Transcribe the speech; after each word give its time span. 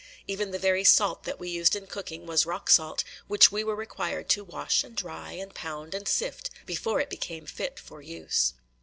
Even 0.25 0.49
the 0.49 0.57
very 0.57 0.83
salt 0.83 1.25
that 1.25 1.39
we 1.39 1.47
used 1.49 1.75
in 1.75 1.85
cooking 1.85 2.25
was 2.25 2.43
rock 2.47 2.71
salt, 2.71 3.03
which 3.27 3.51
we 3.51 3.63
were 3.63 3.75
required 3.75 4.29
to 4.29 4.43
wash 4.43 4.83
and 4.83 4.95
dry 4.97 5.33
and 5.33 5.53
pound 5.53 5.93
and 5.93 6.07
sift, 6.07 6.49
before 6.65 6.99
it 6.99 7.07
became 7.07 7.45
fit 7.45 7.77
for 7.77 8.01
use. 8.01 8.53